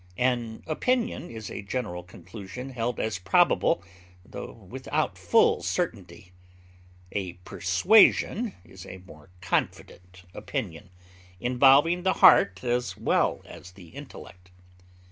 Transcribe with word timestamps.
An 0.17 0.63
opinion 0.65 1.29
is 1.29 1.51
a 1.51 1.61
general 1.61 2.01
conclusion 2.01 2.71
held 2.71 2.99
as 2.99 3.19
probable, 3.19 3.83
tho 4.25 4.51
without 4.51 5.15
full 5.15 5.61
certainty; 5.61 6.31
a 7.11 7.33
persuasion 7.45 8.55
is 8.65 8.83
a 8.87 9.03
more 9.05 9.29
confident 9.41 10.23
opinion, 10.33 10.89
involving 11.39 12.01
the 12.01 12.13
heart 12.13 12.63
as 12.63 12.97
well 12.97 13.43
as 13.45 13.73
the 13.73 13.89
intellect. 13.89 14.49